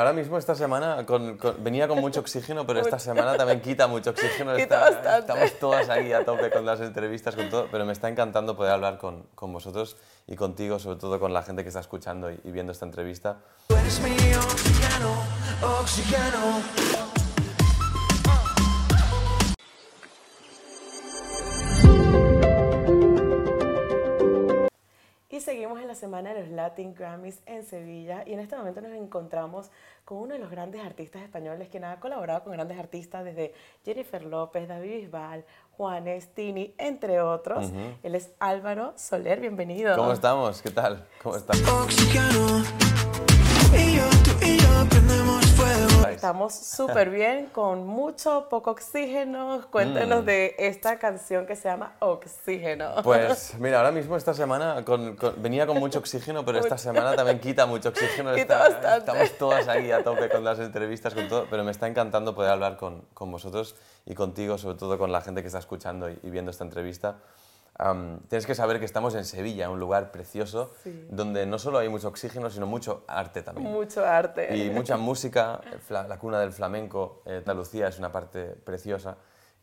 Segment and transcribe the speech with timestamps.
[0.00, 3.86] Ahora mismo esta semana con- con- venía con mucho oxígeno, pero esta semana también quita
[3.86, 4.56] mucho oxígeno.
[4.56, 8.56] Quita estamos todas ahí a tope con las entrevistas, con todo, pero me está encantando
[8.56, 12.30] poder hablar con, con vosotros y contigo, sobre todo con la gente que está escuchando
[12.32, 13.36] y, y viendo esta entrevista.
[13.68, 15.12] Tú eres mi oxígeno,
[15.80, 16.99] oxígeno.
[25.40, 28.82] Y seguimos en la semana de los Latin Grammys en Sevilla y en este momento
[28.82, 29.70] nos encontramos
[30.04, 34.22] con uno de los grandes artistas españoles quien ha colaborado con grandes artistas desde Jennifer
[34.22, 37.72] López, David Bisbal, Juanes, Tini, entre otros.
[38.02, 39.96] Él es Álvaro Soler, bienvenido.
[39.96, 40.60] ¿Cómo estamos?
[40.60, 41.08] ¿Qué tal?
[41.22, 41.58] ¿Cómo estás?
[41.66, 42.62] Oxígeno.
[43.72, 45.99] Y yo, tú y yo prendemos fuego.
[46.14, 49.62] Estamos súper bien, con mucho, poco oxígeno.
[49.70, 53.02] Cuéntenos de esta canción que se llama Oxígeno.
[53.02, 57.14] Pues mira, ahora mismo esta semana con- con- venía con mucho oxígeno, pero esta semana
[57.16, 58.34] también quita mucho oxígeno.
[58.34, 61.86] Quita Está- estamos todas ahí a tope con las entrevistas, con todo, pero me está
[61.88, 65.58] encantando poder hablar con, con vosotros y contigo, sobre todo con la gente que está
[65.58, 67.16] escuchando y, y viendo esta entrevista.
[67.82, 71.06] Am, tienes que saber que estamos en Sevilla, un lugar precioso, Sí.
[71.10, 73.72] donde no solo hay mucho oxígeno, sino mucho arte también.
[73.72, 74.54] Mucho arte.
[74.54, 79.16] Y mucha música, fla- la cuna del flamenco, eh, Andalucía es una parte preciosa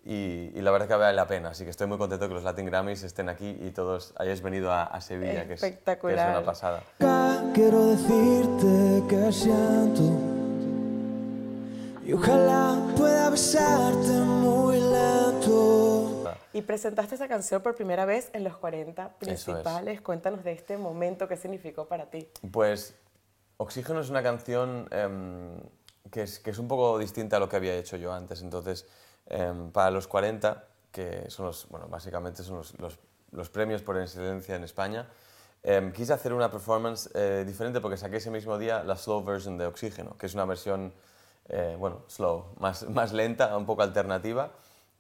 [0.04, 2.44] y, y la verdad que vale la pena, así que estoy muy contento que los
[2.44, 5.74] Latin Grammys estén aquí y todos hayáis venido a, a Sevilla, que es, que es
[5.74, 6.30] Espectacular.
[6.38, 6.82] una pasada.
[7.54, 10.02] Quiero decirte que siento.
[12.06, 14.67] Y ojalá pueda besarte muy.
[16.58, 19.44] Y presentaste esa canción por primera vez en los 40 Eso es.
[19.44, 20.02] principales.
[20.02, 22.28] Cuéntanos de este momento, qué significó para ti.
[22.52, 22.96] Pues
[23.58, 25.60] Oxígeno es una canción em,
[26.10, 28.88] que, es, que es un poco distinta a lo que había hecho yo antes, entonces
[29.28, 32.98] em, para los 40, que son los, bueno, básicamente son los, los-
[33.34, 35.08] los premios por excelencia en España,
[35.62, 39.60] em, quise hacer una performance eh, diferente porque saqué ese mismo día la slow version
[39.60, 40.92] de Oxígeno, que es una versión,
[41.50, 44.54] eh, bueno, slow, más, más lenta, un poco alternativa,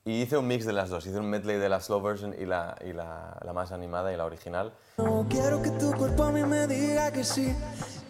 [0.08, 2.45] y hice un mix de las dos, hice un medley de la slow version y
[2.45, 4.71] la, y la, la más animada y la original.
[4.98, 7.54] No quiero que tu cuerpo a mí me diga que sí.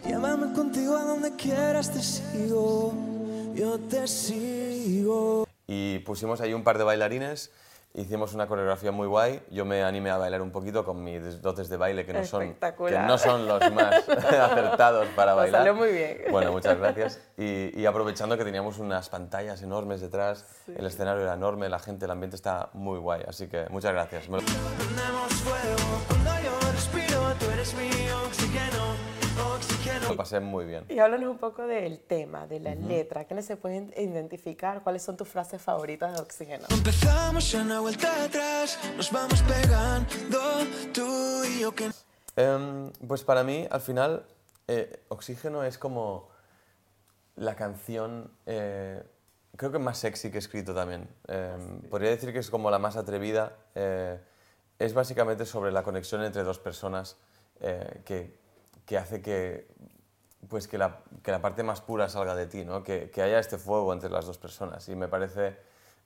[0.06, 2.94] Llévame contigo a donde quieras, te sigo.
[3.52, 5.48] Yo te sigo.
[5.66, 7.50] Y pusimos ahí un par de bailarines,
[7.94, 9.42] hicimos una coreografía muy guay.
[9.50, 12.54] Yo me animé a bailar un poquito con mis dotes de baile que no son,
[12.54, 15.60] que no son los más acertados para Nos bailar.
[15.60, 16.22] salió muy bien.
[16.30, 17.20] Bueno, muchas gracias.
[17.36, 22.04] Y, y aprovechando que teníamos unas pantallas enormes detrás, el escenario era enorme, la gente,
[22.04, 23.22] el ambiente está muy guay.
[23.26, 24.28] Así que muchas gracias.
[24.28, 27.18] Me lo- Prendemos fuego cuando yo respiro.
[27.38, 29.17] Tú eres mi oxígeno, oxígeno.
[30.08, 30.84] Lo pasé muy bien.
[30.88, 33.24] Y háblanos un poco del tema, de la letra.
[33.24, 34.82] ¿Quiénes se pueden identificar?
[34.82, 36.66] ¿Cuáles son tus frases favoritas de Oxígeno?
[36.70, 38.78] Empezamos una vuelta atrás.
[38.96, 40.38] Nos vamos pegando
[40.92, 41.90] tú y yo que
[42.36, 44.24] Em, pues para mí, al final,
[44.68, 46.28] eh, Oxígeno es como
[47.34, 49.02] la canción, eh,
[49.56, 51.08] creo que más sexy que he escrito también.
[51.26, 53.56] Em, podría decir que es como la más atrevida.
[53.74, 54.20] eh,
[54.78, 57.16] es básicamente sobre la conexión entre dos personas
[57.60, 58.38] eh, que,
[58.88, 59.68] que hace que,
[60.48, 62.82] pues que, la, que la parte más pura salga de ti, ¿no?
[62.82, 64.88] que, que haya este fuego entre las dos personas.
[64.88, 65.56] Y me parece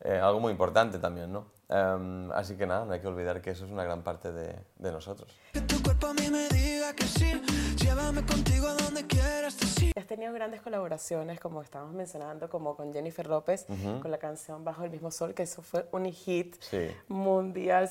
[0.01, 1.33] eh, algo muy importante también.
[1.33, 1.47] ¿no?
[1.69, 4.57] Em, así que nada, no hay que olvidar que eso es una gran parte de,
[4.77, 5.39] de nosotros.
[5.53, 7.41] Que tu cuerpo a mí me diga que sí.
[7.77, 9.93] Llévame contigo a donde quieras, te sigo.
[9.97, 13.67] Has tenido grandes colaboraciones, como estábamos mencionando, como con Jennifer López,
[14.01, 16.91] con la canción Bajo el mismo sol, que eso fue un hit Sí.
[17.07, 17.89] mundial.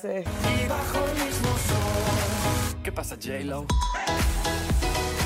[2.84, 3.64] ¿Qué pasa, J-Lo?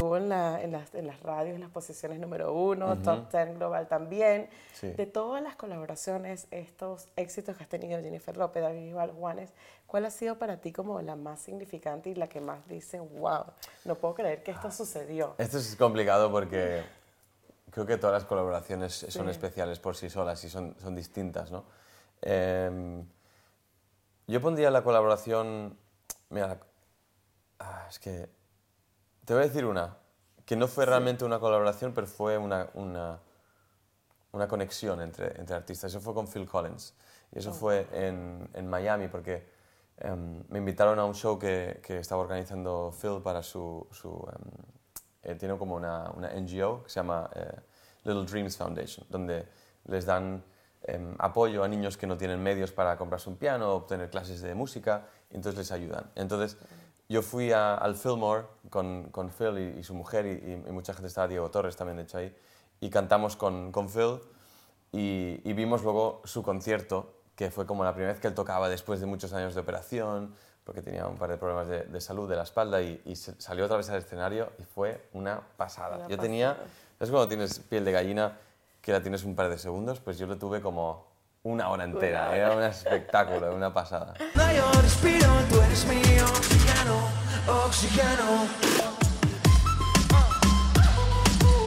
[0.07, 3.57] Estuvo en, la- en las, en las radios, en las posiciones número uno, Top 10
[3.57, 4.49] Global también.
[4.73, 4.93] Sí.
[4.93, 9.51] De todas las colaboraciones, estos éxitos que has tenido Jennifer López, David Bisbal, Juanes,
[9.87, 13.45] ¿cuál ha sido para ti como la más significante y la que más dice, wow,
[13.85, 15.35] no puedo creer que esto sucedió?
[15.39, 16.83] Esto es complicado porque
[17.71, 19.31] creo que todas las colaboraciones son Sí.
[19.33, 21.65] especiales por sí solas y son, son distintas, ¿no?
[22.23, 23.05] Em,
[24.29, 25.77] yo pondría la colaboración...
[26.31, 26.59] Mira, la-
[27.61, 28.29] ah, es que...
[29.27, 29.97] Te voy a decir una,
[30.45, 33.19] que no fue realmente una colaboración, pero fue una, una,
[34.31, 35.91] una conexión entre, entre artistas.
[35.91, 36.95] Eso fue con Phil Collins.
[37.33, 39.51] Y eso fue en, en Miami, porque
[39.97, 43.89] em, me invitaron a un show que, que estaba organizando Phil para su...
[43.91, 44.25] su
[45.25, 47.51] eh, tiene como una, una NGO que se llama eh,
[48.05, 49.45] Little Dreams Foundation, donde
[49.87, 50.41] les dan
[50.85, 54.55] em, apoyo a niños que no tienen medios para comprarse un piano obtener clases de
[54.55, 56.13] música, y entonces les ayudan.
[56.15, 56.57] Entonces
[57.09, 60.93] yo fui a- al Fillmore con, con Phil y, y su mujer, y, y- mucha
[60.93, 62.35] gente estaba, Diego Torres también de hecho ahí,
[62.81, 64.21] y cantamos con, con Phil,
[64.93, 68.69] y, y vimos luego su concierto, que fue como la primera vez que él tocaba
[68.69, 72.29] después de muchos años de operación, porque tenía un par de problemas de, de salud
[72.29, 75.97] de la espalda, y, salió otra vez al escenario y fue una pasada.
[75.97, 76.57] Una Yo tenía.
[76.99, 78.39] Es cuando tienes piel de gallina
[78.81, 81.05] que la tienes un par de segundos, pues yo lo tuve como
[81.47, 82.29] una hora entera.
[82.29, 82.37] hora.
[82.37, 84.15] Era un espectáculo, una pasada.
[84.35, 87.09] Yo respiro, tú eres mi oxígeno,
[87.47, 88.96] oxígeno.